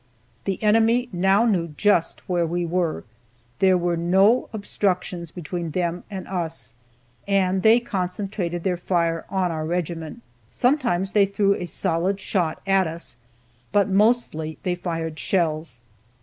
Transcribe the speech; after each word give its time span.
The 0.45 0.63
enemy 0.63 1.09
now 1.13 1.45
knew 1.45 1.75
just 1.77 2.27
where 2.27 2.47
we 2.47 2.65
were, 2.65 3.03
there 3.59 3.77
were 3.77 3.95
no 3.95 4.49
obstructions 4.51 5.29
between 5.29 5.69
them 5.69 6.05
and 6.09 6.27
us, 6.27 6.73
and 7.27 7.61
they 7.61 7.79
concentrated 7.79 8.63
their 8.63 8.77
fire 8.77 9.25
on 9.29 9.51
our 9.51 9.63
regiment. 9.63 10.23
Sometimes 10.49 11.11
they 11.11 11.27
threw 11.27 11.53
a 11.53 11.65
solid 11.67 12.19
shot 12.19 12.63
at 12.65 12.87
us, 12.87 13.15
but 13.71 13.89
mostly 13.89 14.57
they 14.63 14.73
fired 14.73 15.19
shells. 15.19 15.81